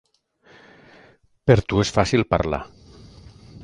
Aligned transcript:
Per 1.51 1.59
a 1.63 1.67
tu 1.69 1.85
és 1.85 1.95
fàcil 2.01 2.29
parlar. 2.37 2.65